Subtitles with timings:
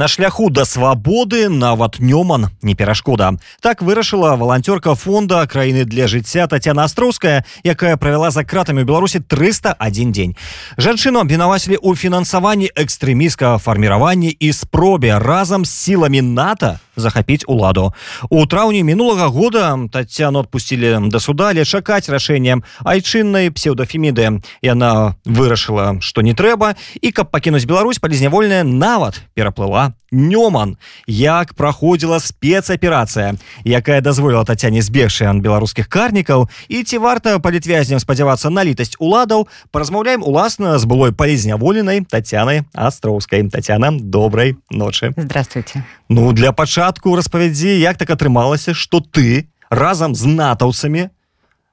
[0.00, 3.38] На шляху да свабоды нават нёман не перашкода.
[3.60, 9.20] Так вырашыла валанцёрка фонда краіны для жыцця Татяна Астроўская, якая правяла за кратамі ў Беларусі
[9.20, 10.36] 301 дзень.
[10.76, 17.92] Жанчыну абвінавацілі ў фінансаванні экстрэміскага фарміравання і спробе разам з сіламі НАТО захапіць уладу.
[18.30, 24.40] У траўні мінулага года Татяну адпусцілі да суда, але чакаць рашэннем айчыннай псеўдафеміды.
[24.62, 30.75] Яна вырашыла, што не трэба і каб пакінуць Беларусь палізнявольная нават пераплыла Нёман.
[31.07, 36.51] Як праходзіла спецаперацыя якая дазволіла татяне збегшы ан беларускіх карнікаў.
[36.67, 39.47] І ці варта палітвязням спадзявацца на літасць уладаў?
[39.71, 43.47] Паразмаўляем уласна з былой палізняволенай татянай астроўскай.
[43.47, 45.15] Татяна добрай ночы.
[45.15, 45.83] Здравствуйте.
[46.09, 51.07] Ну для пачатку распавядзі як так атрымалася что ты разам з натаўцамі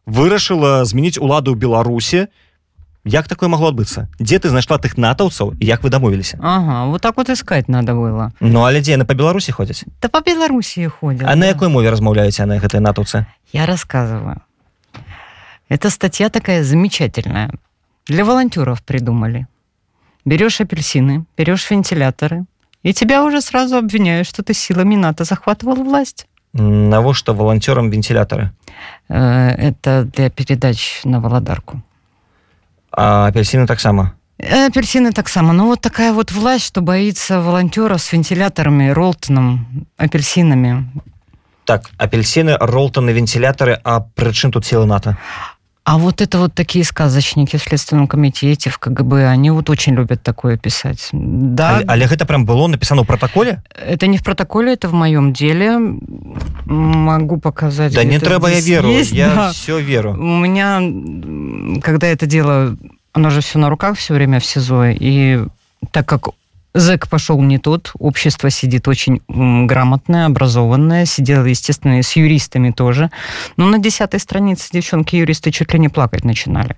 [0.06, 2.30] вырашыла змяніць уладу ў беларусе
[3.05, 7.17] як такое могло адбыцца дзе ты знайшла тых натаўцаў як вы дамовіліся Ага вот так
[7.17, 11.23] вот искать надо было Ну але дзе яны па беларусі ходзяць да по белоруссии ходят
[11.27, 11.47] А на да.
[11.47, 14.41] якой мове размаўляюць яны гэтыя натаўцы я рассказываю
[15.69, 17.51] эта статья такая замечательная
[18.07, 19.47] для волонтеров придумали
[20.25, 22.45] берешь апельсины берешь вентиляторы
[22.83, 28.51] и тебя уже сразу обвиняют что ты силами НАТО захватывал власть навошта валанцёрам вентилятары
[29.09, 31.81] Э, это для передач на володарку
[32.98, 35.52] а апельсины таксама Э, Апельсины так само.
[35.52, 40.86] Ну, вот такая вот власть, что боится волонтеров с вентиляторами, Ролтоном, апельсинами.
[41.68, 45.18] так апельсины ролтаны вентилятары а прычым тут силы нато
[45.84, 50.22] А вот это вот такие сказочники в Следственном комитете, в КГБ, они вот очень любят
[50.22, 51.08] такое писать.
[51.12, 54.92] Да, але, але гэта прям было написано ў протоколе это не в протоколе, это в
[54.92, 55.78] моем деле.
[56.66, 57.94] Могу показать.
[57.94, 59.52] да не трэба я веру есть, я да.
[59.52, 60.80] все веру У меня,
[61.80, 62.76] когда это дело,
[63.12, 65.44] оно же все на руках все время в СИЗО, и
[65.90, 66.28] так как
[66.74, 73.10] ЗЭК пошел не тот, общество сидит очень грамотное, образованное, сидело, естественно, и с юристами тоже.
[73.56, 76.76] Но на десятой странице девчонки-юристы чуть ли не плакать начинали.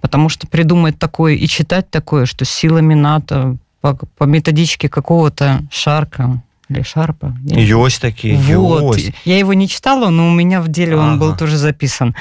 [0.00, 6.42] Потому что придумать такое и читать такое, что силами НАТО, по, по методичке какого-то Шарка
[6.68, 7.36] или Шарпа.
[7.44, 8.96] ёсць такі вот.
[8.96, 9.12] ёсць.
[9.24, 11.38] Я его не читала, но у меня в деле он был Ага.
[11.38, 12.14] тоже записан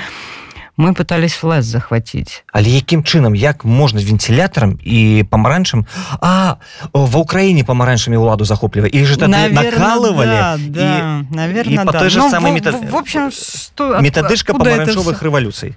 [0.76, 2.44] Мы пытались власть захватить.
[2.52, 5.86] але якім чынам як можна з вентилятарам і памаранчам
[6.20, 6.56] а
[6.92, 11.98] ва ўкраіне памаранчамі ўладу захоплівае і же тады накалывалі да, да, наверное, и по да.
[12.00, 13.96] той же Ну, самой в, метод- в- в общем, что...
[13.96, 15.24] от- метадычка откуда это памаранчовых всё?
[15.24, 15.74] рэвалюцый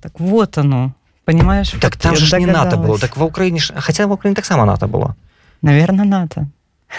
[0.00, 0.92] Так вот оно,
[1.24, 1.70] понимаешь?
[1.80, 3.00] так вот там я же ж не нато было догадалась.
[3.00, 5.14] так ва ўкраіне ж хаця ва ўкраіне таксама нато было
[5.62, 6.46] Наверное, НАТО.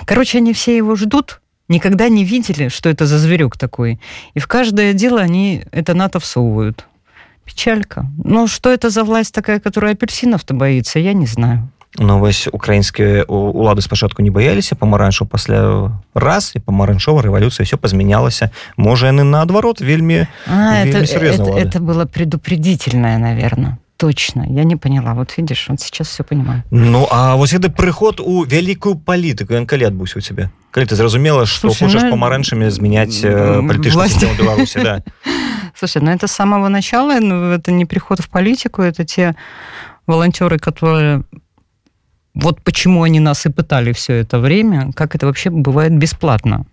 [0.05, 3.99] Короче, они все его ждут, никогда не видели, что это за зверек такой.
[4.35, 6.85] И в каждое дело они это НАТО всовывают.
[7.47, 8.05] Печалька.
[8.23, 11.67] Ну, что это за власть такая, которая апельсинов-то боится, я не знаю.
[11.99, 17.77] Ну вось украінскія у- улады спачатку не баяліся памаранчу пасля раз і памаранчова рэвалюцыя все
[17.77, 21.67] пазмянялася можа яны наадварот вельмі А, Вельми это, серьезно, это, Влада.
[21.69, 23.77] это было предупредительное, наверное.
[23.97, 25.13] Точно, я не поняла.
[25.13, 26.63] Вот видишь, вот сейчас все понимаю.
[26.71, 30.95] Ну а вось гэты прыход у вялікую палітыку ён калі адбыўся у цябе калі ты
[30.95, 34.19] зразумела што Слушай, хочаш ну, памаранчамі змяняць м, палітычную власть.
[34.19, 35.03] сістэму беларусі да
[35.75, 39.35] Слушай, ну это с самого начала, ну, это не приход в политику, это те
[40.07, 41.23] волонтеры, которые...
[42.35, 46.65] Вот почему они нас и пытали все это время, как это вообще бывает бесплатно.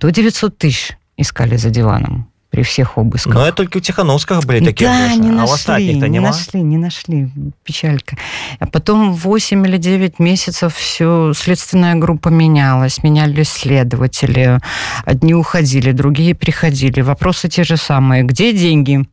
[0.00, 3.33] До 900 тысяч искали за диваном при всех обысках.
[3.33, 6.19] Ну, это только у Тихановского были такие да, гроши, не а у нашли, остальных-то не
[6.19, 7.29] нашли, не нашли.
[7.63, 8.17] Печалька.
[8.59, 14.59] А потом 8 или 9 месяцев все следственная группа менялась, менялись следователи.
[15.05, 17.01] Одни уходили, другие приходили.
[17.01, 18.23] Вопросы те же самые.
[18.23, 19.05] Где деньги?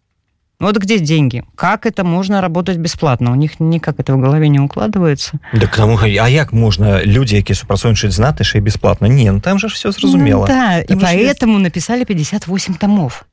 [0.60, 1.44] Вот где деньги?
[1.56, 3.32] Как это можно работать бесплатно?
[3.32, 5.40] У них никак это в голове не укладывается.
[5.54, 9.40] Так тому, а як можна людзі які супрацоўнічаюць з наты яшчэ і бесплатно не ну
[9.40, 13.24] там же ж все зразумела Ну да, и Там же есть- поэтому написали 58 томов.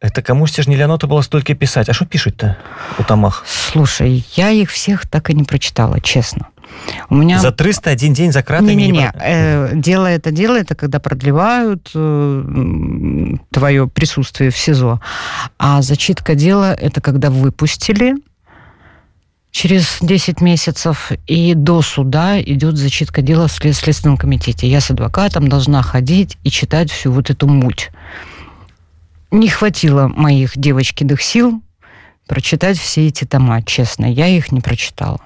[0.00, 2.54] это камусьці ж не лянота было столькі пісаць А що пишуть-то
[2.98, 6.46] у тамах Слушай, я их всех так и не прочитала, честно.
[7.09, 11.91] У меня за 301 день за кратами Не-не-не, э, дело это дело, это когда продлевают
[11.93, 14.99] э, твое присутствие в СИЗО.
[15.57, 18.15] А зачитка дела это когда выпустили
[19.51, 24.67] через 10 месяцев, и до суда идет зачитка дела в след- Следственном комитете.
[24.67, 27.91] Я с адвокатом должна ходить и читать всю вот эту муть.
[29.31, 31.61] Не хватило моих девочкиных сил
[32.27, 34.05] прочитать все эти тома, честно.
[34.11, 35.21] Я их не прочитала.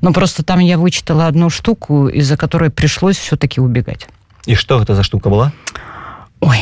[0.00, 4.08] Но просто там я вычитала одну штуку, из-за которой пришлось все-таки убегать.
[4.46, 5.52] И что это за штука была?
[6.40, 6.58] Ой,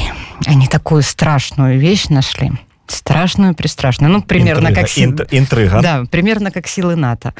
[0.46, 2.52] они такую страшную вещь нашли.
[2.86, 4.12] Страшную, пристрашную.
[4.12, 4.90] Ну, примерно интрига, как...
[4.90, 5.04] Си...
[5.04, 5.80] Инт, интрига.
[5.82, 7.32] Да, примерно как силы НАТО.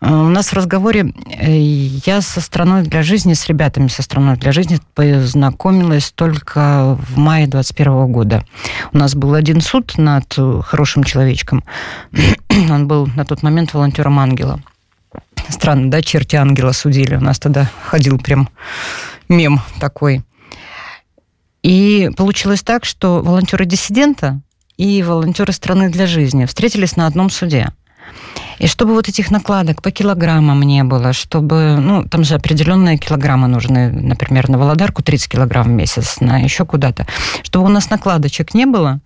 [0.00, 4.36] Э, у нас в разговоре э, я со страной для жизни, с ребятами со страной
[4.36, 8.44] для жизни познакомилась только в мае 21 года.
[8.92, 11.64] У нас был один суд над хорошим человечком.
[12.70, 14.60] Он был на тот момент волонтером ангела.
[15.48, 17.16] Странно, да, черти ангела судили.
[17.16, 18.48] У нас тогда ходил прям
[19.28, 20.22] мем такой.
[21.62, 24.40] И получилось так, что волонтеры диссидента
[24.76, 27.68] и волонтеры страны для жизни встретились на одном суде.
[28.58, 33.48] И чтобы вот этих накладок по килограммам не было, чтобы, ну, там же определенные килограммы
[33.48, 37.06] нужны, например, на Володарку 30 килограмм в месяц, на еще куда-то.
[37.42, 39.00] Чтобы у нас накладочек не было,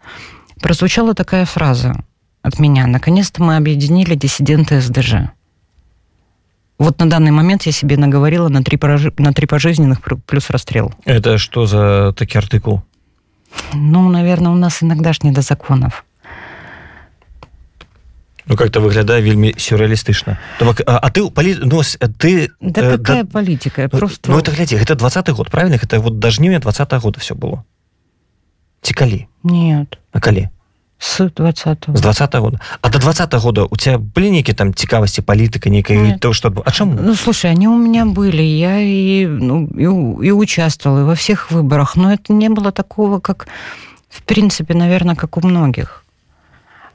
[0.61, 2.03] прозвучала такая фраза
[2.43, 2.87] от меня.
[2.89, 5.31] Наконец-то мы объединили диссиденты СДЖ.
[6.78, 8.80] Вот на данный момент я себе наговорила на три,
[9.18, 10.94] на три пожизненных плюс расстрел.
[11.06, 12.84] Это что за такой артикул?
[13.74, 16.06] Ну, наверное, у нас иногда ж не до законов.
[18.50, 21.56] Ну, как-то выглядае вельмі сюрреалістычна а, а ты палі...
[21.62, 21.84] ну,
[22.18, 23.30] ты да э, какая да...
[23.30, 27.00] политика ну, просто ну, это глядзі это двадцатый год правильно это вот да жніўня двадцатого
[27.00, 27.62] года все было
[28.82, 30.50] ці калі нет а калі
[30.99, 32.61] с 20 с 20 года.
[32.81, 36.71] А до 20 года у тебя были некие там цікавости политика некой то что а
[36.71, 38.43] чем ну слушай они у меня были.
[38.43, 41.97] Я и ну и, и участвовала и во всех выборах.
[41.97, 43.47] Но это не было такого как
[44.09, 46.04] в принципе наверное как у многих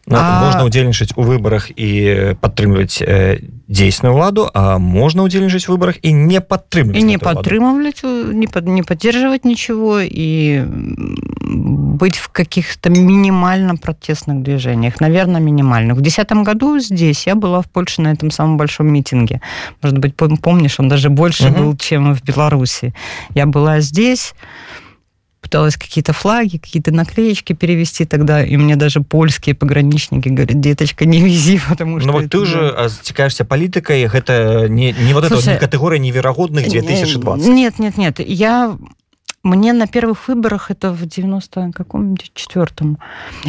[0.08, 0.44] Ну, а...
[0.44, 6.12] можна удзельнічаць у выбарах і падтрымліваць э, дзейсную ладу а можно удзельнічаць у выборах і
[6.12, 13.76] не падтрымліваць і не падтрымліваць не под не поддерживать ничего и быть в каких-то минимально
[13.76, 18.58] протестных движениях наверное минимальных в десятом году здесь я была в Польше на этом самом
[18.58, 19.40] большом митинге
[19.81, 21.62] может быть помнишь он даже больше угу.
[21.62, 22.93] был чем в Беларуси
[23.34, 24.34] я была здесь
[25.50, 31.22] пыталась какие-то флаги, какие-то наклеечки перевести тогда, и мне даже польские пограничники говорят, деточка, не
[31.22, 32.07] вези, потому что...
[32.07, 36.69] Ну, вот ты уже цікаешься политикой, это не, не вот Слушай, это вот, категория невероятных
[36.69, 37.48] 2020.
[37.48, 38.78] Нет, нет, нет, я...
[39.42, 43.00] Мне на первых выборах, это в 90 каком четвертом,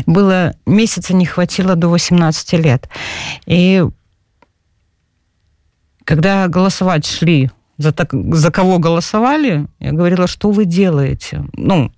[0.07, 2.89] было месяца не хватило до 18 лет.
[3.47, 3.85] И
[6.05, 11.44] когда голосовать шли за, так, за кого голосовали, я говорила, что вы делаете?
[11.54, 11.92] Ну,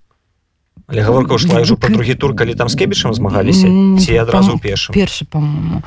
[0.88, 3.68] Але гаворка ўшла ўжо про другі тур калі там с кебішем змагаліся
[4.00, 5.84] ці адразу пешым першы по-моему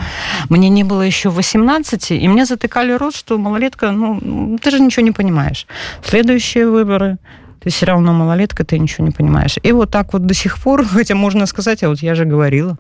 [0.50, 4.22] мне не было еще 18 и мне затыкали рот что малолетка ну
[4.62, 5.66] ты же ничего не понимаешь
[6.06, 7.18] следующие выборы
[7.66, 10.86] ты все равно малолетка ты ничего не понимаешь и вот так вот до сих пор
[10.86, 12.78] хотя можно сказать а вот я же говорила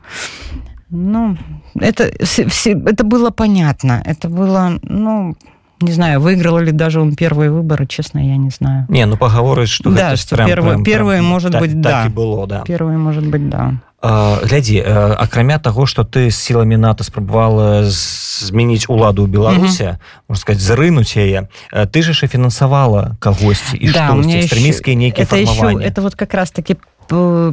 [0.92, 1.38] ну
[1.74, 5.36] это все, это было понятно это было ну
[5.81, 8.86] не знаю, выиграл ли даже он первые выборы, честно, я не знаю.
[8.89, 11.89] Не, ну поговорить, что да, что прям, первые, прям, первые прям, может так, быть, да.
[11.89, 12.63] Так и было, да.
[12.65, 13.74] Первые, может быть, да.
[14.01, 19.83] Uh, глядзі uh, акрамя таго што ты з сіламі нато спрабавала змяніць уладу ў беларусе
[19.83, 20.25] mm -hmm.
[20.27, 25.27] можна сказать зарынуць яе uh, ты же ж і фінансавала кагосьці і да, экстремістскія нейкія
[25.27, 26.77] это еще, это вот как раз таки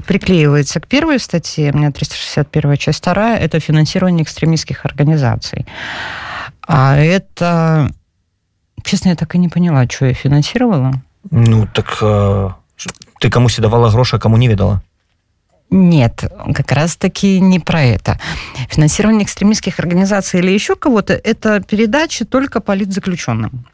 [0.06, 5.67] приклеивается к первой статье у меня 361 часть вторая это финансирование экстремистских организаций
[6.67, 7.91] а это
[8.84, 10.94] Честно, я так и не поняла, что я финансировала.
[11.32, 12.50] Ну, так э,
[13.20, 14.82] ты кому-то давала гроши, а кому не видала?
[15.70, 18.20] Нет, как раз-таки не про это.
[18.70, 23.66] Финансирование экстремистских организаций или еще кого-то– это передачи только политзаключенным.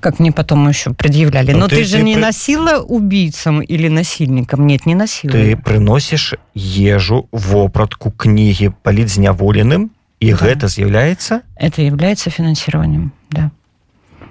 [0.00, 1.52] Как мне потом еще предъявляли.
[1.52, 2.20] Но, ну, Но ты, ты же ты не при...
[2.20, 4.66] носила убийцам или насильникам?
[4.66, 5.32] Нет, не носила.
[5.32, 10.46] Ты приносишь ежу в опратку книги политзняволенным, и да.
[10.46, 11.42] это является?
[11.56, 13.50] Это является финансированием, да.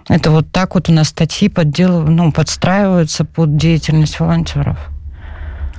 [0.09, 4.77] Это вот так вот у нас статьи поддел, ну, подстраиваются под деятельность волонтеров.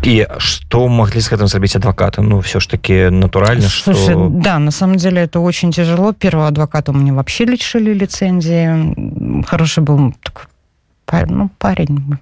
[0.02, 2.20] И что могли с этим забить адвокаты?
[2.20, 4.28] Ну, все ж таки натурально, Слушай, что...
[4.28, 6.12] да, на самом деле это очень тяжело.
[6.12, 9.44] Первого адвоката у меня вообще лишили лицензии.
[9.46, 10.46] Хороший был такой,
[11.26, 12.18] ну, парень,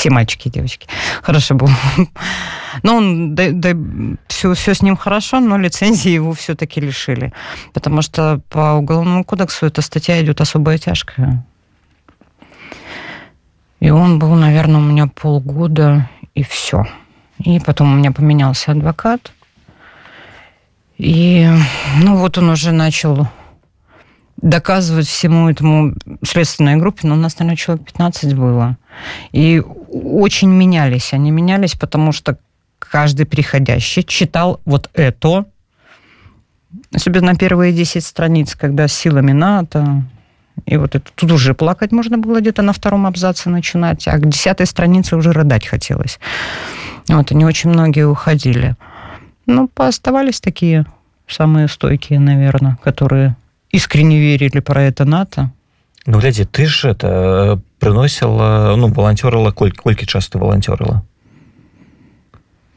[0.00, 0.88] все мальчики и девочки.
[1.22, 1.68] Хорошо был.
[2.82, 3.70] Но он, да, да,
[4.28, 7.34] все, все с ним хорошо, но лицензии его все-таки лишили.
[7.74, 11.44] Потому что по Уголовному кодексу эта статья идет особая тяжкая.
[13.80, 16.86] И он был, наверное, у меня полгода, и все.
[17.38, 19.32] И потом у меня поменялся адвокат.
[20.96, 21.46] И,
[22.02, 23.28] ну, вот он уже начал
[24.42, 28.76] доказывать всему этому следственной группе, но у нас, наверное, человек 15 было.
[29.32, 31.12] И очень менялись.
[31.12, 32.38] Они менялись, потому что
[32.78, 35.46] каждый приходящий читал вот это,
[36.94, 40.04] Особенно первые 10 страниц, когда силами НАТО,
[40.66, 44.28] и вот это, тут уже плакать можно было где-то на втором абзаце начинать, а к
[44.28, 46.20] десятой странице уже рыдать хотелось.
[47.08, 48.76] Вот, и не очень многие уходили.
[49.46, 50.86] Ну, пооставались такие
[51.26, 53.36] самые стойкие, наверное, которые
[53.71, 55.51] искренне верили про это НАТО.
[56.07, 61.01] Ну, глядзі ты ж это прыносіла ну волонтерила коль колькі часто волонтерила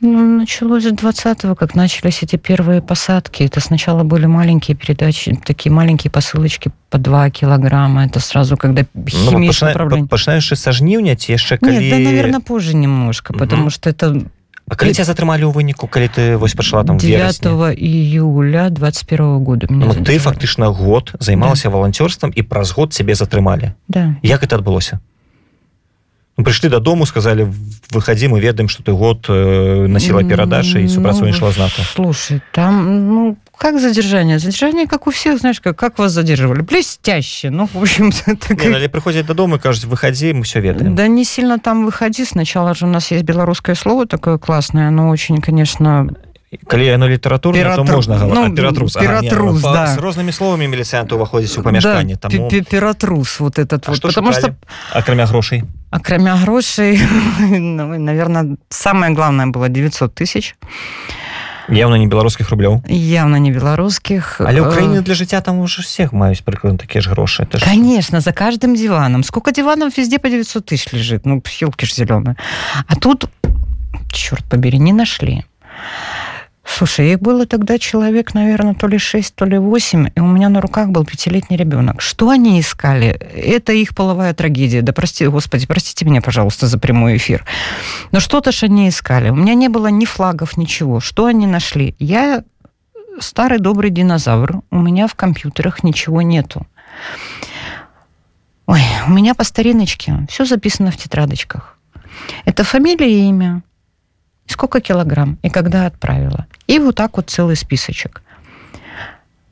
[0.01, 3.43] Ну, началось с 20-го, как начались эти первые посадки.
[3.43, 8.07] Это сначала были маленькие передачи, такие маленькие посылочки по 2 килограмма.
[8.07, 9.71] Это сразу, когда ну, химия пачна...
[9.71, 10.07] управления.
[10.07, 11.79] пачынаеш са жніўня ці яшчэ калі...
[11.81, 13.39] Нет, да, наверное, позже немножко, Мгм.
[13.41, 14.23] потому что это
[14.68, 17.44] А калі тебя затрымалі ў выніку калі ты вось пачала там 9
[17.76, 21.76] июля 21 года ну, ты фактычна год займалася да.
[21.76, 24.16] валанцёрствам і праз год цябе затрымалі Да.
[24.24, 25.00] як это адбылося
[26.38, 27.48] ну, прыйшлі дадому сказали
[27.92, 33.08] выходи мы ведаем что ты год э, насіла перадачы і супрацоўнічала з нато Слушай, там,
[33.08, 34.39] ну, как задержание?
[34.39, 36.61] Задержание, как у всех, знаешь, как, как вас задерживали?
[36.63, 37.51] Блестяще.
[37.51, 38.63] Ну, в общем-то, так...
[38.63, 42.25] Не, ну, але прыходзяць дадому кажуць выходи мы все ведаем Да не сильно там выходи.
[42.25, 46.09] Сначала же у нас есть белорусское слово такое классное, оно очень, конечно...
[46.67, 49.87] калі яно літаратурна то Піратру- можна ну, ну, піратрус піратрус, па- да.
[49.87, 53.91] з рознымі словамі міліцыянты ўваходзіць у памяшканне да, таму пи- пи- пиратрус вот этот А
[53.91, 53.97] вот.
[53.97, 54.57] што Потому шукалі?
[54.57, 57.01] что, акрамя грошай а кроме грошей,
[57.41, 60.55] ну, наверное, самое главное было 900 тысяч.
[61.69, 64.41] явно не беларускіх рублёў Явно не белорусских.
[64.41, 67.65] але Э, ўкраіны для жыцця там уже всех маюць прыкладна такія ж грошы Это ж-
[67.65, 69.25] Конечно, за каждым диваном.
[69.25, 71.27] Сколько диванов везде по 900 тысяч лежит?
[71.27, 72.37] Ну, елки ж зеленые.
[72.87, 73.29] А тут,
[74.13, 75.45] черт побери, не нашли.
[76.66, 80.48] Слушай, их было тогда человек, наверное, то ли 6, то ли 8, и у меня
[80.48, 82.02] на руках был пятилетний ребенок.
[82.02, 83.08] Что они искали?
[83.08, 84.82] Это их половая трагедия.
[84.82, 87.46] Да прости, господи, простите меня, пожалуйста, за прямой эфир.
[88.12, 89.30] Но что-то ж они искали.
[89.30, 91.02] У меня не было ни флагов, ничего.
[91.02, 91.96] Что они нашли?
[92.00, 92.44] Я
[93.20, 94.62] старый добрый динозавр.
[94.72, 96.66] У меня в компьютерах ничего нету.
[98.66, 101.78] Ой, у меня по стариночке все записано в тетрадочках.
[102.46, 103.64] Это фамилия и имя,
[104.48, 106.46] сколько килограмм и когда отправила.
[106.68, 108.22] И вот так вот целый списочек.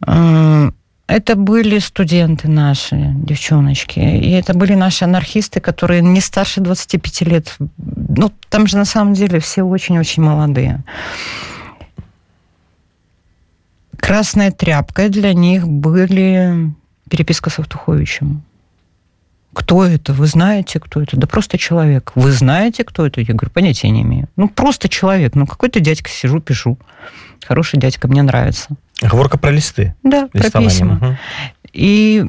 [0.06, 0.74] М,
[1.08, 4.00] Это были студенты наши, девчоночки.
[4.00, 7.58] И это были наши анархисты, которые не старше 25 лет.
[7.78, 10.84] Ну, там же на самом деле все очень-очень молодые.
[13.98, 16.72] Красной тряпкой для них были
[17.10, 18.42] переписка с Автуховичем.
[19.54, 20.14] Кто это?
[20.14, 21.18] Вы знаете, кто это?
[21.18, 22.12] Да просто человек.
[22.16, 23.22] Вы знаете, кто это?
[23.22, 24.28] Я говорю, понятия не имею.
[24.38, 25.36] Ну, просто человек.
[25.36, 26.78] Ну, какой-то дядька сижу, пишу.
[27.46, 28.70] Хороший дядька, мне нравится.
[29.02, 31.18] гаворка про лісты Да, про письма.
[31.74, 32.26] И,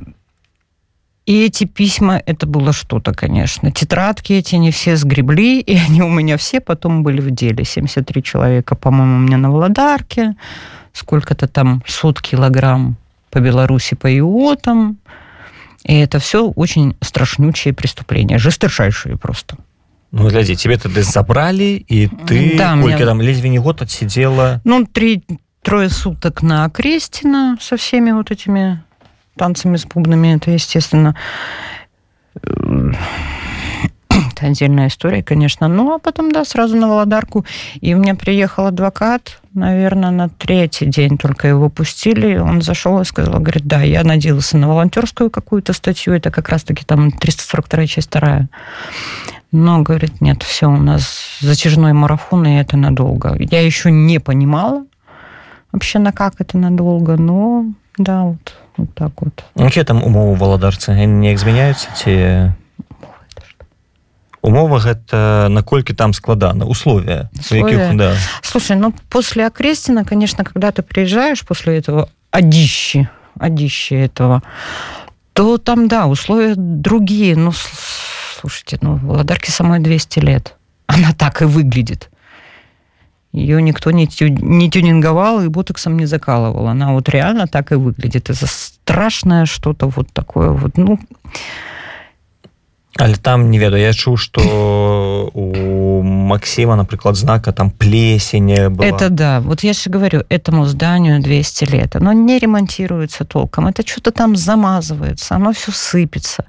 [1.26, 3.70] и эти письма, это было что-то, конечно.
[3.70, 7.64] Тетрадки эти не все сгребли, и они у меня все потом были в деле.
[7.64, 10.34] 73 человека, по-моему, у меня на Володарке,
[10.92, 12.96] сколько-то там сот килограмм
[13.30, 14.96] по Беларуси, по ИОТам.
[15.85, 19.57] И это все очень страшнючие преступления, жесточайшие просто.
[20.11, 24.61] Ну глядзі тебе тады забралі і ты Да, колькі мне- там ледзьве не год адсидела
[24.63, 25.21] Ну, три,
[25.61, 28.79] трое суток на Крестина со всеми вот этими
[29.35, 31.15] танцами с бубнами, это, естественно,
[32.43, 32.93] э,
[34.42, 35.68] это отдельная история, конечно.
[35.68, 37.44] Ну, а потом, да, сразу на Володарку.
[37.80, 42.36] И у меня приехал адвокат, наверное, на третий день только его пустили.
[42.38, 46.84] Он зашел и сказал, говорит, да, я надеялся на волонтерскую какую-то статью, это как раз-таки
[46.84, 48.48] там 342 часть вторая.
[49.52, 53.36] Но, говорит, нет, все, у нас затяжной марафон, и это надолго.
[53.38, 54.84] Я еще не понимала
[55.72, 57.66] вообще, на как это надолго, но
[57.98, 59.44] да, вот, вот так вот.
[59.56, 62.56] якія там умовы валадарцы Яны неяк змяняюцца ці
[64.42, 67.94] умова гэта наколькі там складана условия Условия?
[67.94, 73.08] да Слушай, ну после Окрестина, конечно, когда ты приезжаешь после этого одищи,
[73.38, 74.42] одищи этого,
[75.32, 77.36] то там, да, условия другие.
[77.36, 80.56] Ну, с- слушайте, ну, Володарке самой 200 лет.
[80.86, 82.10] Она так и выглядит.
[83.32, 86.66] Ее никто не, тю- не тюнинговал и ботоксом не закалывал.
[86.68, 88.28] Она вот реально так и выглядит.
[88.28, 90.76] Это страшное что-то вот такое вот.
[90.76, 90.98] Ну,
[92.98, 98.86] але там не ведаю я чуў что у Максима напрыклад знака там плесень была.
[98.86, 99.40] Это да.
[99.40, 101.96] Вот я же говорю, этому зданию 200 лет.
[101.96, 103.66] Оно не ремонтируется толком.
[103.66, 105.34] Это что-то там замазывается.
[105.34, 106.44] Оно все сыпется.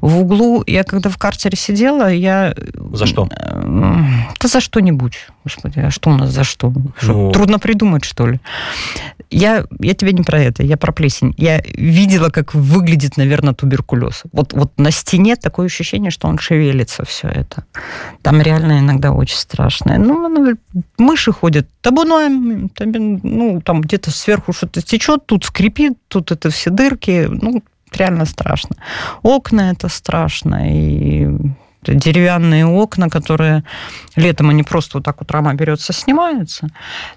[0.00, 2.54] В углу, я когда в карцере сидела, я...
[2.92, 3.28] За что?
[3.30, 5.14] Эм, Да за что-нибудь.
[5.44, 6.72] Господи, а что у нас за что?
[6.98, 7.32] Что, Ну.
[7.32, 8.40] Трудно придумать, что ли?
[9.30, 11.34] Я, я тебе не про это, я про плесень.
[11.36, 14.22] Я видела, как выглядит, наверное, туберкулез.
[14.32, 17.64] Вот, вот на стене такое ощущение, ощущение, что он шевелится, все это.
[18.22, 19.98] Там реально иногда очень страшно.
[19.98, 20.56] Ну,
[20.98, 22.70] мыши ходят табуном,
[23.22, 27.62] ну, там где-то сверху что-то течет, тут скрипит, тут это все дырки, ну,
[27.92, 28.76] реально страшно.
[29.22, 31.28] Окна это страшно, и
[31.94, 33.64] деревянные окна, которые
[34.16, 36.68] летом они просто вот так вот рама берется, снимаются,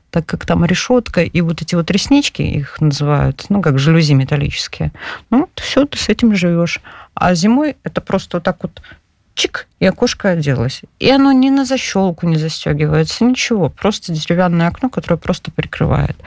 [0.10, 4.92] так как там решетка и вот эти вот реснички, их называют, ну, как жалюзи металлические.
[5.30, 6.82] Ну, все, ты с этим живешь.
[7.14, 8.82] А зимой это просто вот так вот
[9.40, 10.82] чик, и окошко оделось.
[11.00, 13.70] И оно ни на защелку не застегивается, ничего.
[13.70, 16.18] Просто деревянное окно, которое просто прикрывает.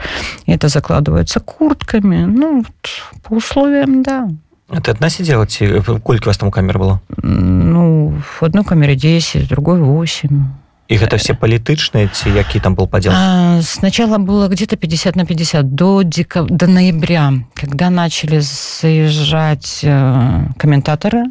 [0.47, 2.25] И это закладывается куртками.
[2.25, 4.29] Ну, вот, по условиям, да.
[4.73, 5.47] А ты одна сидела?
[5.47, 7.01] Сколько у вас там камер было?
[7.23, 10.45] Ну, в одной камере 10, в другой 8.
[10.89, 13.13] Их это все политычные, ці які там был подел?
[13.13, 16.51] А, сначала было где-то 50 на 50 до, декаб...
[16.51, 21.25] до ноября, когда начали заезжать э, комментаторы,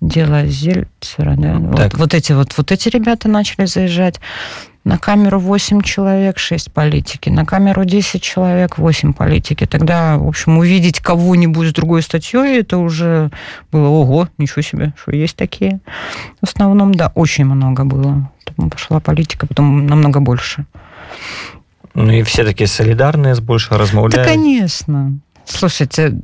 [0.00, 1.54] дело Зельцера, да?
[1.58, 4.20] Вот, вот эти вот, вот эти ребята начали заезжать.
[4.86, 7.28] На камеру 8 человек, 6 политики.
[7.28, 9.66] На камеру 10 человек, 8 политики.
[9.66, 13.32] Тогда, в общем, увидеть кого-нибудь с другой статьей, это уже
[13.72, 15.80] было, ого, ничего себе, что есть такие.
[16.40, 18.30] В основном, да, очень много было.
[18.44, 20.66] Потом пошла политика, потом намного больше.
[21.94, 24.14] Ну и все такие солидарные, с больше размовляют.
[24.14, 25.18] Да, конечно.
[25.44, 26.14] Слушайте,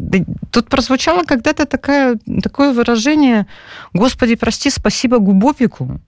[0.52, 3.48] тут прозвучало когда-то такое, такое выражение
[3.92, 6.00] «Господи, прости, спасибо Губопику».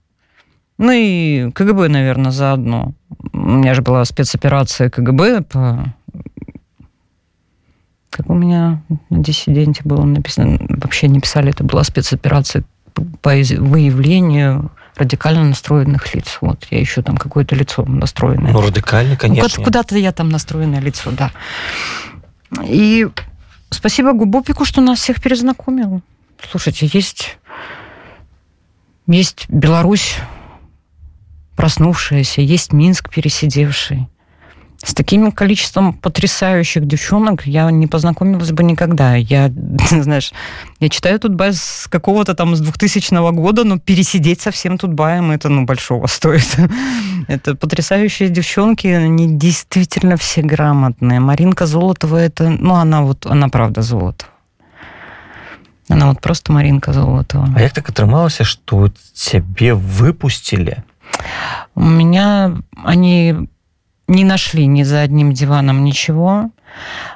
[0.77, 2.93] Ну и КГБ, наверное, заодно.
[3.31, 5.93] У меня же была спецоперация КГБ по...
[8.09, 12.63] Как у меня на диссиденте было написано, вообще не писали, это была спецоперация
[13.21, 16.37] по выявлению радикально настроенных лиц.
[16.39, 18.53] Вот, я еще там какое-то лицо настроенное.
[18.53, 19.49] Ну, радикально, конечно.
[19.57, 21.31] Ну, куда-то я там настроенное лицо, да.
[22.63, 23.07] И
[23.69, 26.01] спасибо Губопику, что нас всех перезнакомил.
[26.49, 27.37] Слушайте, есть,
[29.07, 30.17] есть Беларусь,
[31.55, 34.07] проснувшаяся, есть Минск пересидевший.
[34.83, 39.15] С таким количеством потрясающих девчонок я не познакомилась бы никогда.
[39.15, 39.51] Я,
[39.89, 40.31] знаешь,
[40.79, 45.65] я читаю Тутбай с какого-то там с 2000 года, но пересидеть совсем Тутбаем это, ну,
[45.65, 46.55] большого стоит.
[47.27, 51.19] Это потрясающие девчонки, они действительно все грамотные.
[51.19, 54.29] Маринка Золотова это, ну, она вот, она правда Золотова.
[55.87, 57.47] Она вот просто Маринка Золотова.
[57.55, 60.83] А як так атрымалася, что тебе выпустили
[61.75, 63.35] у меня они
[64.07, 66.51] не нашли ни за одним диваном ничего.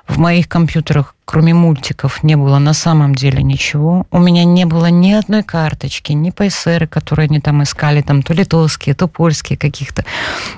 [0.07, 4.07] В моих компьютерах, кроме мультиков, не было на самом деле ничего.
[4.09, 8.33] У меня не было ни одной карточки, ни ПСР, которые они там искали, там то
[8.33, 10.05] литовские, то польские каких-то.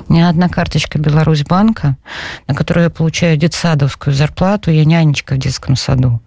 [0.07, 1.97] Ни одна карточка Беларусьбанка,
[2.47, 6.21] на которую я получаю детсадовскую зарплату, я нянечка в детском саду.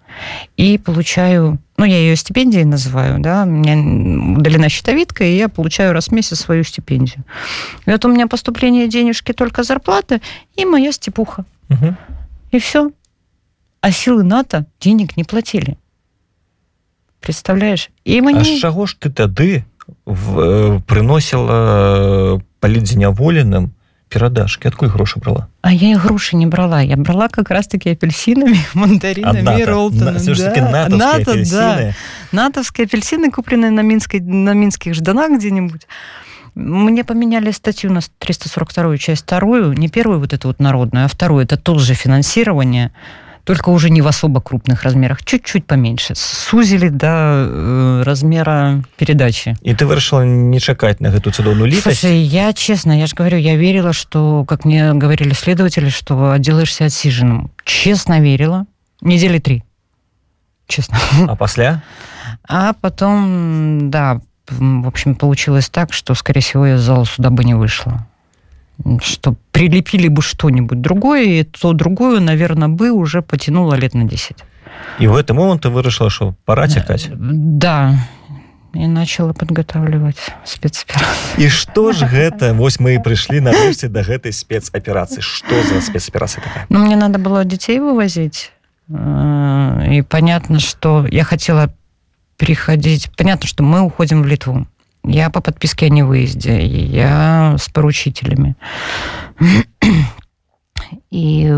[0.57, 5.92] И получаю ну, я ее стипендией называю, да, у меня удалена щитовидка, и я получаю
[5.92, 7.24] раз в месяц свою стипендию.
[7.86, 10.20] И вот у меня поступление денежки только зарплата
[10.56, 11.44] и моя степуха.
[11.70, 11.94] Угу.
[12.52, 12.90] И все.
[13.80, 15.76] А силы НАТО денег не платили.
[17.20, 17.90] Представляешь?
[18.04, 18.40] І мені...
[18.40, 19.64] А з чого ж ти тоді
[20.06, 23.70] в, э, приносила політзняволеним
[24.15, 24.67] перадашки?
[24.67, 25.47] Откуль гроши брала?
[25.61, 26.79] А я и гроши не брала.
[26.79, 30.17] Я брала как раз-таки апельсинами, мандаринами, а Ролтоном.
[30.19, 30.87] Все-таки да.
[30.87, 31.59] натовские НАТО, апельсины.
[31.59, 31.93] Да.
[32.31, 35.81] Натовские апельсины, купленные на, Минской, на минских жданах где-нибудь.
[36.55, 41.43] Мне поменяли статью на 342 часть вторую, не первую вот эту вот народную, а вторую.
[41.43, 42.91] Это тоже финансирование,
[43.45, 46.15] только уже не в особо крупных размерах, чуть-чуть поменьше.
[46.15, 49.55] Сузили до э, размера передачи.
[49.61, 51.99] И ты вырашила не чекать на эту цудовную литость?
[51.99, 56.85] Слушай, я честно, я же говорю, я верила, что, как мне говорили следователи, что отделаешься
[56.85, 57.51] отсиженным.
[57.63, 58.65] Честно верила.
[59.01, 59.63] Недели три.
[60.67, 60.97] Честно.
[61.27, 61.83] А после?
[62.49, 67.43] А потом, да, в общем, получилось так, что, скорее всего, я из зала суда бы
[67.43, 68.07] не вышла.
[69.01, 74.37] Что прилепили бы что-нибудь другое, и то другое, наверное, бы уже потянуло лет на 10.
[74.99, 77.09] И в этот момент ты вырашила, что пора текать?
[77.13, 77.95] Да,
[78.75, 81.15] и начала подготавливать спецоперацию.
[81.37, 82.53] И что же это?
[82.53, 85.21] Вот мы и пришли на нарешті до этой спецоперации.
[85.21, 86.65] Что за спецоперация такая?
[86.69, 88.51] Ну, мне надо было детей вывозить.
[88.89, 91.73] Э, и понятно, что я хотела
[92.37, 93.09] переходить.
[93.17, 94.67] Понятно, что мы уходим в Литву.
[95.07, 98.55] Я по подписке о невыезде, я с поручителями.
[101.11, 101.53] И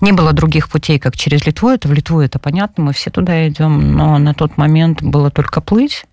[0.00, 1.70] не было других путей, как через Литву.
[1.70, 3.96] Это в Литву, это понятно, мы все туда идем.
[3.96, 6.06] Но на тот момент было только плыть,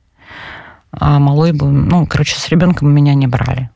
[0.91, 1.69] а малой бы...
[1.69, 3.69] Ну, короче, с ребенком меня не брали.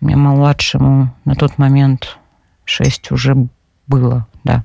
[0.00, 2.18] Мне младшему на тот момент
[2.64, 3.48] 6 уже
[3.86, 4.64] было, да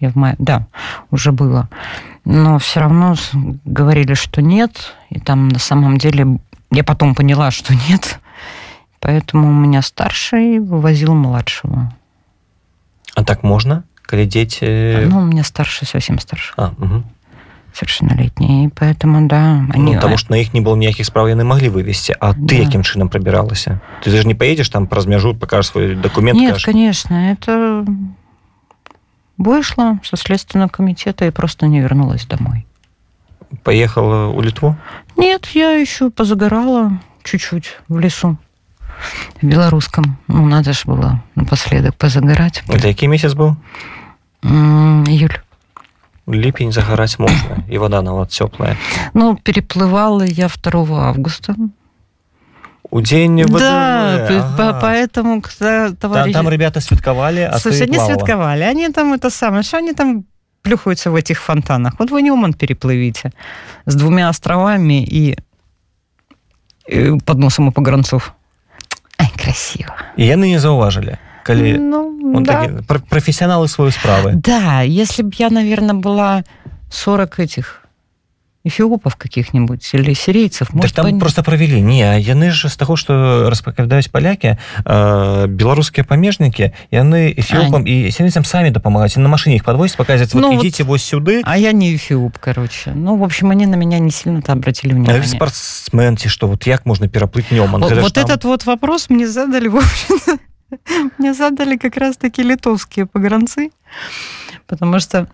[0.00, 0.66] Я в мае, да,
[1.10, 1.68] уже было.
[2.24, 3.30] Но все равно с-
[3.64, 4.94] говорили, что нет.
[5.10, 6.38] И там на самом деле
[6.72, 8.18] я потом поняла, что нет.
[9.00, 11.92] Поэтому у меня старший вывозил младшего.
[13.14, 14.66] А так можна калі дзеці
[15.06, 17.02] Ну, у меня старший совсем старше, а, угу.
[17.72, 18.66] совершеннолетний.
[18.66, 19.94] И поэтому, да, они...
[19.94, 22.54] ну, тому што на іх не было ніякіх справ яны маглі вывесці А ты Да.
[22.54, 26.52] якім чынам прабіралася ты, ты ж не поедешь там праз мяжу покажешь свой документ Нет,
[26.52, 27.86] кажешь, конечно, это
[29.38, 32.66] вышла со Следственного комитета и просто не вернулась домой.
[33.62, 34.76] поехала у літву
[35.16, 38.36] Нет, я еще позагорала чуть-чуть в лесу.
[39.42, 40.16] В белорусском.
[40.28, 42.62] Ну, надо же было напоследок позагорать.
[42.68, 43.56] это які месяц быў
[44.44, 45.38] М, Июль.
[46.28, 48.76] ліпень загараць можна і вода нават цёплая
[49.14, 51.54] Ну, переплывала я 2 августа.
[52.90, 56.32] у дзень Да, п- по- поэтому когда там, товарищи...
[56.34, 58.14] там ребята святкавалі а Слушай, ты они плавала.
[58.14, 58.62] святковали.
[58.62, 60.24] Они там это самое, что они там
[60.62, 61.92] плюхаются в этих фонтанах.
[61.98, 63.32] Вот вы Ньюман переплывите
[63.86, 65.36] с двумя островами и,
[66.88, 68.32] и под носом у погранцов.
[69.18, 69.94] Ай, красиво.
[70.16, 72.52] і яны не заўважылі калі Ну, он да.
[72.52, 76.44] такі, пр- прафесіяналы сваёй справы Да, если бы я, наверное, была
[76.90, 77.80] 40 этих
[78.68, 82.76] эфиопов каких-нибудь или сирийцев, Так может, там бы они- просто правілі не яны ж з
[82.76, 89.56] таго што распавядаюць палякі э, беларускія памежнікі яны эфіопам і сірыйцам самі дапамагаюць на машине
[89.56, 92.92] іх падвозіць паказаць вот, Ну, вот- ідзіце вось сюды А я не эфиоп, короче.
[92.96, 95.20] Ну, в общем, они на меня не сильно-то обратили А внимание.
[95.20, 98.44] вы спортсмен ці што вот як можна пераплыць нёман Вот, Гэта ж вот там- этот
[98.44, 100.38] вот вопрос мне задали, в общем
[101.18, 103.68] мне задали как раз-таки литовские погранцы,
[104.66, 105.26] потому что,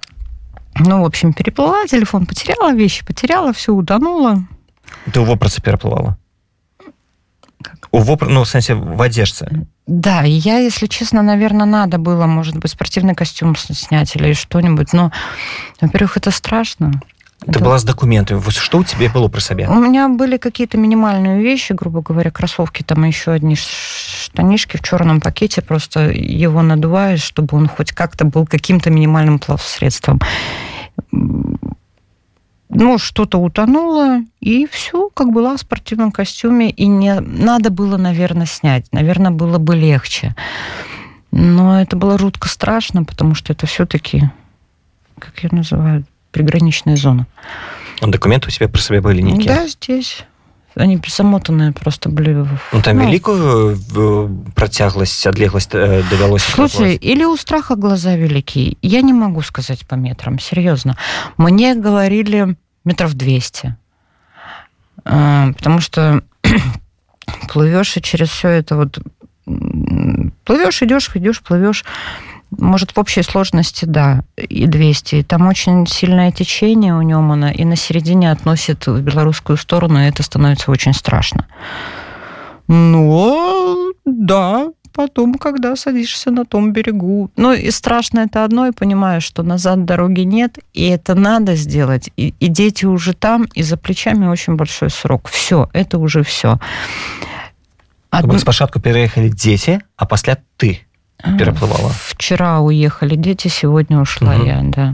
[0.79, 4.45] ну, в общем, переплыла, телефон потеряла, вещи потеряла, все утонуло.
[5.11, 6.17] ты у вопрацы пераплывала
[7.95, 8.27] у вопр...
[8.27, 13.15] ну в сэнсе в адзежцы Да, я, если честно, наверное, надо было, может быть, спортивный
[13.15, 15.11] костюм снять или что-нибудь, но,
[15.81, 16.91] во-первых, это страшно.
[17.45, 20.37] Ты Это- была з дакументамі вот што ў тебе было пры сабе У меня были
[20.37, 26.61] какие-то минимальные вещи, грубо говоря, кроссовки, там еще одни штанишки в черном пакете, просто его
[26.61, 30.19] надуваешь, чтобы он хоть как-то был каким-то минимальным плавсредством.
[32.69, 38.47] Ну, что-то утонуло, и все, как была в спортивном костюме, и не надо было, наверное,
[38.47, 38.87] снять.
[38.91, 40.35] Наверное, было бы легче.
[41.31, 44.29] Но это было жутко страшно, потому что это все-таки,
[45.19, 47.26] как ее называют, приграничная зона.
[48.02, 50.24] документы у тебе пры сабе былі нейкія Да, здесь.
[50.76, 52.32] Они замотанные просто были.
[52.42, 58.16] в- ну там ну, вялікую э, працягласць адлегласць э, давялося Слушай, или у страха глаза
[58.16, 58.76] велики.
[58.82, 60.96] Я не могу сказать по метрам, серьезно.
[61.36, 63.74] Мне говорили метров 200.
[65.04, 66.22] А, Потому что
[67.52, 68.98] плывешь и через все это вот
[69.48, 71.84] м, плывешь, идешь, идешь, плывешь.
[72.57, 75.15] Может, в общей сложности, да, и 200.
[75.15, 80.07] И там очень сильное течение у Немана, и на середине относит в белорусскую сторону, и
[80.07, 81.47] это становится очень страшно.
[82.67, 87.29] Но, да, потом, когда садишься на том берегу.
[87.37, 92.09] Ну, и страшно это одно, и понимаешь, что назад дороги нет, и это надо сделать.
[92.17, 95.27] И, и дети уже там, и за плечами очень большой срок.
[95.29, 96.59] Все, это уже все.
[98.15, 98.39] Одну...
[98.39, 100.84] спачатку пераехалі дзеці а пасля ты
[101.37, 104.47] пераплывала Вчера уехали дети, сегодня ушла Мгм.
[104.47, 104.93] я, да.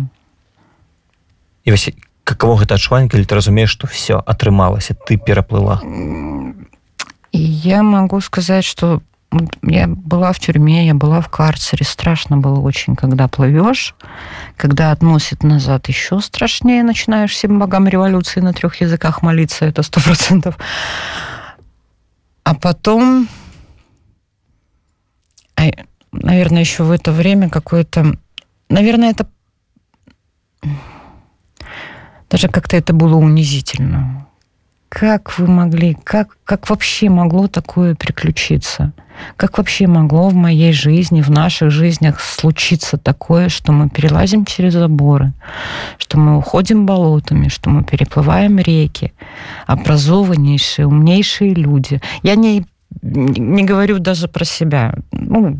[1.65, 1.89] і вось
[2.23, 5.81] каково гэта адчуванне калі ты разумееш што все атрымалася ты пераплыла
[7.31, 9.01] И я могу сказать, что
[9.63, 11.85] я была в тюрьме, я была в карцере.
[11.85, 13.95] Страшно было очень, когда плывешь,
[14.57, 16.83] когда относит назад еще страшнее.
[16.83, 20.57] Начинаешь всем богам революции на трех языках молиться, это сто процентов.
[22.43, 23.29] А потом,
[26.11, 28.15] наверное, еще в это время какое-то...
[28.69, 29.27] Наверное, это...
[32.29, 34.27] Даже как-то это было унизительно.
[34.87, 38.91] Как вы могли, как, как вообще могло такое приключиться?
[39.37, 44.73] Как вообще могло в моей жизни, в наших жизнях случиться такое, что мы перелазим через
[44.73, 45.31] заборы,
[45.97, 49.13] что мы уходим болотами, что мы переплываем реки,
[49.65, 52.01] образованнейшие, умнейшие люди.
[52.23, 52.65] Я не,
[53.02, 54.94] не говорю даже про себя.
[55.12, 55.56] Ну,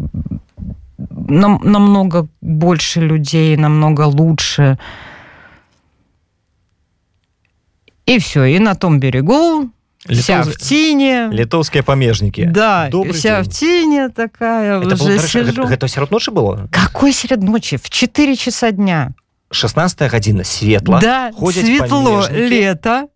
[1.29, 4.79] нам, намного больше людей, намного лучше.
[8.07, 9.69] И все, и на том берегу,
[10.09, 11.31] вся Літоў- в тине.
[11.33, 13.45] літоўскія памежнікі Да, и Добрый вся день.
[13.45, 15.63] в тине такая, Это было, уже дарэчы, сижу.
[15.63, 17.77] гэта, гэта сярод ночы было Какой средь ночи?
[17.77, 19.11] В 4 часа дня.
[19.51, 22.51] 16 гадзіна светла да, ходзяць светло, памежнікі.
[22.51, 23.09] лето.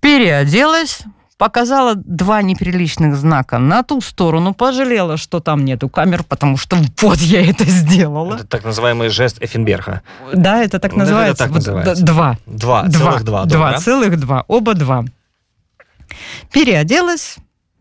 [0.00, 1.04] Переоделась,
[1.37, 7.17] показала два неприличных знака на ту сторону, пожалела, что там нету камер, потому что вот
[7.17, 8.35] я это сделала.
[8.35, 10.01] Это так называемый жест Эффенберга.
[10.33, 11.43] Да, это так Ну, это называется.
[11.43, 12.03] так Вот, называется.
[12.05, 12.37] Два.
[12.45, 12.89] Два, Два.
[12.99, 13.45] целых два.
[13.45, 13.79] Два, добре.
[13.79, 14.45] целых два.
[14.47, 15.03] Оба два.
[16.51, 17.37] Переоделась,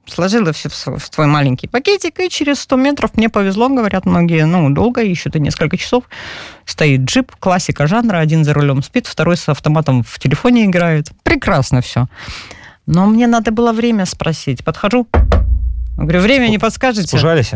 [0.06, 4.06] сложила все в свой, в твой маленький пакетик, и через 100 метров мне повезло, говорят
[4.06, 6.04] многие, ну, долго, ищут и несколько часов.
[6.64, 11.10] Стоит джип, классика жанра, один за рулем спит, второй с автоматом в телефоне играет.
[11.22, 12.06] Прекрасно все.
[12.86, 14.64] Но мне надо было время спросить.
[14.64, 15.06] Подхожу,
[15.96, 17.08] говорю, время не подскажете?
[17.08, 17.52] Спужались?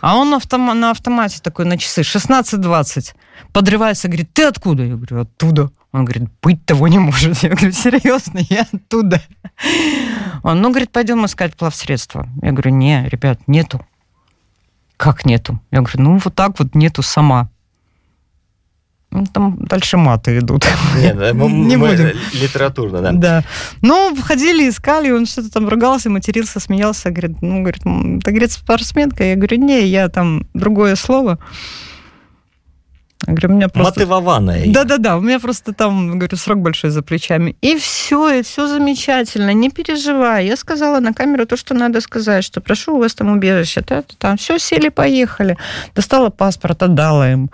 [0.00, 3.14] А он автома- на автомате такой на часы, 16.20.
[3.52, 4.82] Подрывается, говорит, ты откуда?
[4.82, 5.70] Я говорю, оттуда.
[5.92, 7.38] Он говорит, быть того не может.
[7.42, 9.22] Я говорю, серьезно, я оттуда.
[10.42, 12.28] Он, ну, говорит, пойдем искать плавсредства.
[12.42, 13.86] Я говорю, не, ребят, нету.
[14.96, 15.60] Как нету?
[15.70, 17.48] Я говорю, ну, вот так вот нету сама.
[19.12, 20.64] Ну, там дальше маты идут.
[20.96, 22.12] Не мы будем.
[22.32, 23.12] литературно, да.
[23.12, 23.44] Да.
[23.82, 27.10] Ну, ходили, искали, он что-то там ругался, матерился, смеялся.
[27.10, 29.22] Говорит, ну, говорит, «М, ты, говорит, спортсменка.
[29.24, 31.38] Я говорю, не, я там другое слово.
[33.26, 34.00] Я говорю, у меня просто...
[34.00, 34.72] Мотивованная.
[34.72, 37.54] Да-да-да, у меня просто там, говорю, срок большой за плечами.
[37.60, 40.46] И все, и все замечательно, не переживай.
[40.46, 43.82] Я сказала на камеру то, что надо сказать, что прошу у вас там убежище.
[43.82, 45.56] та там все, сели, поехали.
[45.94, 47.50] Достала паспорт, отдала им.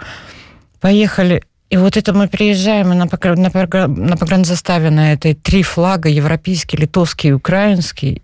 [0.80, 1.42] Поехали.
[1.70, 6.08] И вот это мы приезжаем на, погра- на, погра- на погранзаставе на этой три флага,
[6.08, 8.22] европейский, литовский и украинский.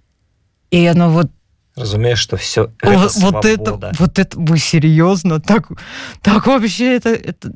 [0.71, 1.31] И оно вот
[1.77, 3.93] Разумеешь, что все это вот, вот это, свобода.
[3.99, 5.41] вот это, вы серьезно?
[5.41, 5.69] Так,
[6.23, 7.53] так вообще это, это...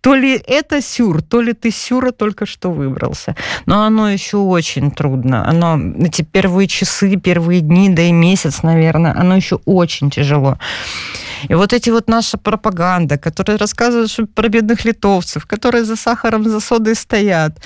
[0.00, 3.36] То ли это сюр, то ли ты сюра только что выбрался.
[3.64, 5.48] Но оно еще очень трудно.
[5.48, 10.58] Оно, эти первые часы, первые дни, да и месяц, наверное, оно еще очень тяжело.
[11.48, 16.60] И вот эти вот наша пропаганда, которая рассказывает про бедных литовцев, которые за сахаром, за
[16.60, 17.58] содой стоят.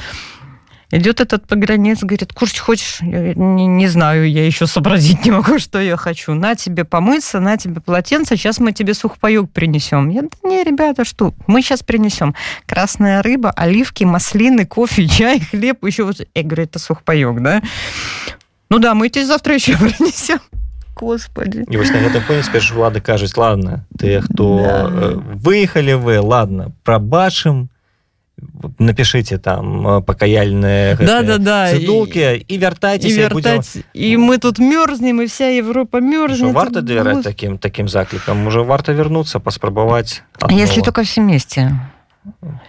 [0.91, 3.01] Идет этот погранец, говорит, кушать хочешь?
[3.03, 6.33] Я не, не знаю, я еще сообразить не могу, что я хочу.
[6.33, 10.09] На тебе помыться, на тебе полотенце, сейчас мы тебе сухпайок принесем.
[10.09, 11.35] Я, да не, ребята, что?
[11.47, 16.23] Мы сейчас принесем красная рыба, оливки, маслины, кофе, чай, хлеб, еще вот.
[16.35, 17.63] Я говорю, это сухпайок, да?
[18.71, 20.41] Ну да, мы тебе завтра еще принесем
[20.98, 21.66] Господи.
[21.72, 24.86] І ось на гэтым поні спеш улады кажуць ладно ты хто Да.
[24.88, 27.70] э, выехалі вы ладно прабачым
[28.80, 33.78] напишите там э, пакаяльныя Да-да-да, цыдулки і И вяртайцеся будзе вертать.
[33.94, 36.54] И мы тут мерзнем, и вся Европа мерзнет.
[36.54, 41.22] варта И, давяраць Гос- таким таким заклікам уже варта вернуться паспрабаваць А Если только все
[41.22, 41.72] вместе.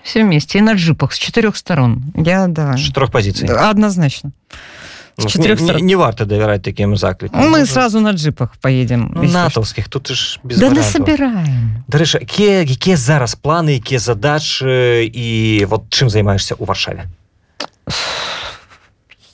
[0.02, 0.58] Все вместе.
[0.58, 2.04] И на джипах с четырех сторон.
[2.16, 2.76] Я, да.
[2.76, 4.32] з чатырох пазіцый Да, Однозначно.
[5.18, 5.80] С Ну, четырех не, сторон.
[5.82, 9.12] не, не варта давяраць таким заклікам Мы сразу на джипах поедем.
[9.16, 9.38] если что.
[9.44, 10.76] натаўскіх тут ж без Да варыянтаў.
[10.76, 11.84] насобираем.
[11.88, 17.04] Дарэчы якія якія зараз планы якія задачы і вот чым займаешься у варшаве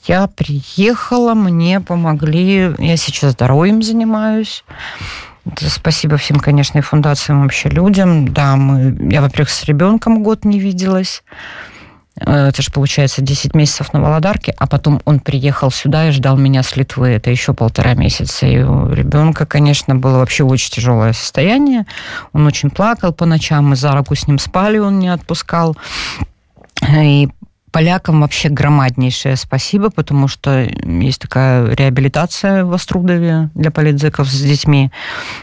[0.06, 2.74] Я приехала, мне помогли.
[2.78, 4.64] Я сейчас здоровьем занимаюсь.
[5.46, 8.28] Это спасибо всем, конечно, и фундациям, вообще людям.
[8.28, 11.22] Да, мы, я, во-первых, с ребенком год не виделась.
[12.19, 16.37] Э, Это же, получается, 10 месяцев на Володарке, а потом он приехал сюда и ждал
[16.37, 17.09] меня с Литвы.
[17.09, 18.45] Это еще полтора месяца.
[18.45, 21.85] И у ребенка, конечно, было вообще очень тяжелое состояние.
[22.33, 25.75] Он очень плакал по ночам, мы за руку с ним спали, он не отпускал.
[26.87, 27.29] И
[27.75, 34.91] полякам вообще громаднейшее спасибо, потому что есть такая реабилитация в Острудове для политзеков с детьми.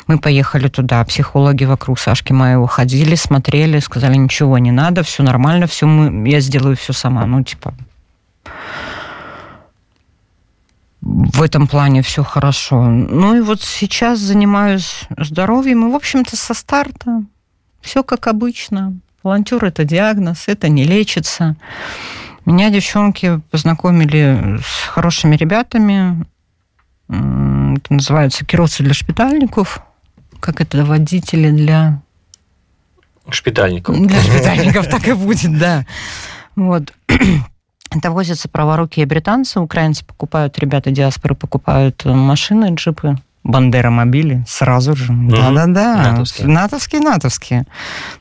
[0.07, 5.67] Мы поехали туда, психологи вокруг Сашки моего ходили, смотрели, сказали, ничего не надо, все нормально,
[5.67, 7.27] все мы, я сделаю все сама.
[7.27, 7.75] Ну, типа,
[11.03, 12.83] в этом плане все хорошо.
[12.83, 17.25] Ну и вот сейчас занимаюсь здоровьем, и, в общем-то, со старта
[17.83, 18.95] все как обычно.
[19.24, 21.56] Волонтер – это диагноз, это не лечится.
[22.46, 26.26] Меня девчонки познакомили с хорошими ребятами.
[27.10, 29.82] М, Это называется кировцы для шпитальников.
[30.40, 32.02] Как это водители для
[33.30, 35.86] шпітальнікаў для шпитальников так и будет, да.
[36.56, 36.94] Вот.
[37.92, 45.13] Это возятся праворукие британцы, украинцы покупают, ребята диаспоры покупают э, машины, джипы, бандеромобили сразу же.
[45.13, 46.11] Да-да-да.
[46.11, 46.49] Натовские.
[46.49, 47.67] Натовские, натовские.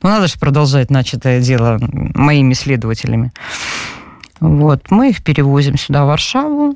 [0.02, 3.32] Ну, надо же продолжать начатое дело моими следователями.
[4.40, 4.90] Вот.
[4.90, 6.76] Мы их перевозим сюда, в Варшаву.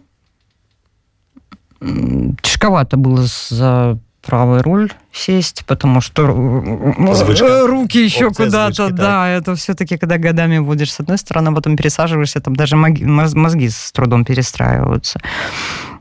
[2.41, 7.45] Тяжковато было за правый руль сесть, потому что э, Звычка.
[7.45, 9.29] э, руки еще куда-то, да, да.
[9.29, 13.91] это все-таки, когда годами будешь с одной стороны, а потом пересаживаешься, там даже мозги с
[13.91, 15.19] трудом перестраиваются.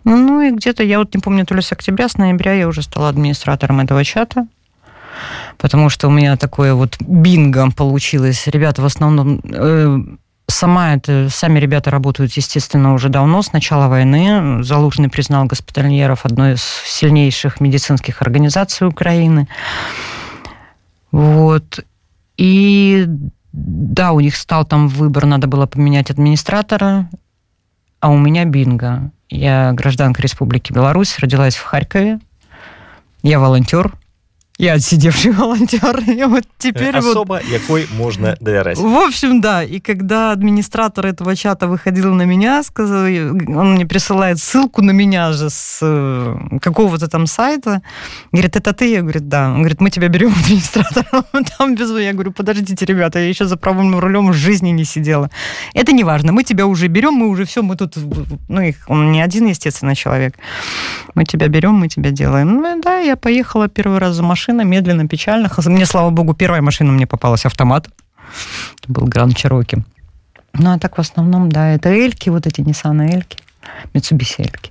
[0.04, 2.82] Ну и где-то, я вот не помню, то ли с октября, с ноября я уже
[2.82, 4.46] стала администратором этого чата,
[5.56, 8.46] потому что у меня такое вот бинго получилось.
[8.46, 9.98] Ребята в основном э,
[10.46, 14.62] сама это, сами ребята работают, естественно, уже давно, с начала войны.
[14.62, 19.48] Залужный признал госпитальеров одной из сильнейших медицинских организаций Украины.
[21.12, 21.84] Вот.
[22.36, 23.06] И
[23.52, 27.08] да, у них стал там выбор, надо было поменять администратора,
[28.00, 29.12] а у меня бинго.
[29.34, 32.20] Я гражданка Республики Беларусь, родилась в Харькове.
[33.24, 33.92] Я волонтер,
[34.56, 35.98] я отсидевший волонтер.
[36.08, 37.44] И вот теперь Особо, вот...
[37.44, 38.78] якой можно доверять.
[38.78, 39.64] В общем, да.
[39.64, 45.32] И когда администратор этого чата выходил на меня, сказал, он мне присылает ссылку на меня
[45.32, 47.82] же с э, какого-то там сайта.
[48.30, 48.92] Говорит, это ты?
[48.92, 49.48] Я говорю, да.
[49.48, 51.24] Он говорит, мы тебя берем администратора.
[51.58, 51.90] Там без...
[51.90, 55.30] Я говорю, подождите, ребята, я еще за правым рулем в жизни не сидела.
[55.74, 56.32] Это не важно.
[56.32, 57.96] Мы тебя уже берем, мы уже все, мы тут...
[58.48, 60.34] Ну, их, он не один, естественно, человек.
[61.14, 62.54] Мы тебя берем, мы тебя делаем.
[62.54, 65.50] Ну, да, я поехала первый раз за машиной машина, медленно, печально.
[65.66, 67.88] Мне, слава богу, первая машина мне попалась автомат.
[68.82, 69.84] Это был Гранд Чироки.
[70.52, 73.38] Ну, а так в основном, да, это Эльки, вот эти Nissan Эльки,
[73.94, 74.70] Mitsubishi Эльки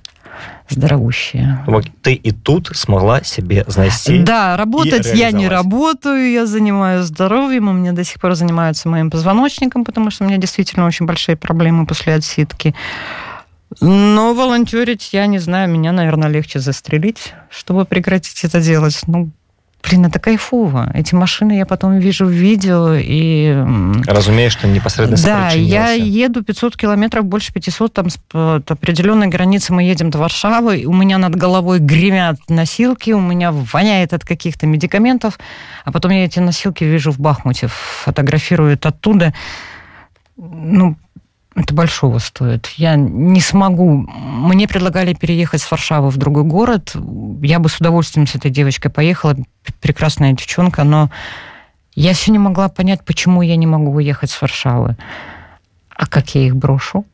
[0.68, 1.64] здоровущие.
[2.02, 4.22] Ты и тут смогла себе знайти.
[4.22, 9.10] Да, работать я не работаю, я занимаюсь здоровьем, у меня до сих пор занимаются моим
[9.10, 12.74] позвоночником, потому что у меня действительно очень большие проблемы после отсидки.
[13.80, 18.98] Но волонтерить, я не знаю, меня, наверное, легче застрелить, чтобы прекратить это делать.
[19.06, 19.30] Ну,
[19.84, 20.90] блин, это кайфово.
[20.94, 23.64] Эти машины я потом вижу в видео и...
[24.06, 29.82] Разумеешь, что непосредственно Да, я еду 500 километров, больше 500, там с определенной границы мы
[29.82, 35.38] едем до Варшавы, у меня над головой гремят носилки, у меня воняет от каких-то медикаментов,
[35.84, 39.34] а потом я эти носилки вижу в Бахмуте, фотографируют оттуда.
[40.36, 40.96] Ну,
[41.74, 42.68] большого стоит.
[42.76, 43.90] Я не смогу.
[43.90, 46.96] Мне предлагали переехать с Варшавы в другой город.
[47.42, 49.36] Я бы с удовольствием с этой девочкой поехала.
[49.80, 51.10] Прекрасная девчонка, но
[51.94, 54.96] я все не могла понять, почему я не могу уехать с Варшавы.
[55.94, 57.04] А как я их брошу?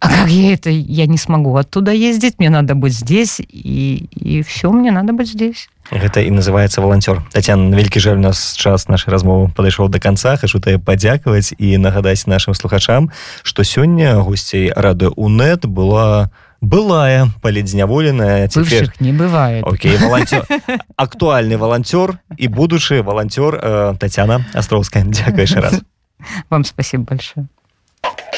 [0.00, 0.70] А как я это?
[0.70, 5.28] Я не смогу оттуда ездить, мне надо быть здесь, и, и все, мне надо быть
[5.28, 5.68] здесь.
[5.90, 10.36] Гэта і называется волонтер Татьяна вялікі жаль у нас час нашай размовы падышоў до конца.
[10.36, 13.10] Хочу тебе падзякаваць і нагадаць нашим слухачам
[13.42, 19.64] что сёння гусцей рады унет была былая палідзняволеная теперь не бывает.
[19.66, 20.46] Окей, волонтер
[20.96, 25.74] актуальны волонтер і будучы волонтер э, Татьяна астровская дзякуй яшчэ раз.
[26.50, 27.48] Вам спасибо большое